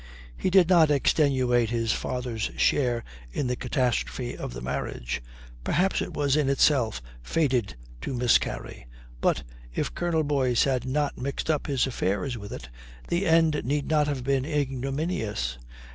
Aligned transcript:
He 0.35 0.49
did 0.49 0.67
not 0.67 0.89
extenuate 0.89 1.69
his 1.69 1.91
father's 1.91 2.49
share 2.57 3.03
in 3.31 3.45
the 3.45 3.55
catastrophe 3.55 4.35
of 4.35 4.51
the 4.51 4.59
marriage. 4.59 5.21
Perhaps 5.63 6.01
it 6.01 6.11
was 6.15 6.35
in 6.35 6.49
itself 6.49 7.03
fated 7.21 7.75
to 8.01 8.15
miscarry, 8.15 8.87
but 9.19 9.43
if 9.71 9.93
Colonel 9.93 10.23
Boyce 10.23 10.63
had 10.63 10.85
not 10.87 11.19
mixed 11.19 11.51
up 11.51 11.67
his 11.67 11.85
affairs 11.85 12.35
with 12.35 12.51
it, 12.51 12.67
the 13.09 13.27
end 13.27 13.61
need 13.63 13.87
not 13.87 14.07
have 14.07 14.23
been 14.23 14.43
ignominious. 14.43 15.59